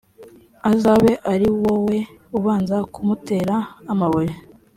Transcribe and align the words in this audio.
azabe 0.71 1.11
ari 1.33 1.47
wowe 1.61 1.97
ubanza 2.37 2.77
kumutera 2.93 3.55
amabuye 3.91 4.31